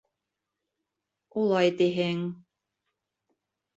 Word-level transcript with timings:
Улай 1.43 1.73
тиһең... 1.83 2.25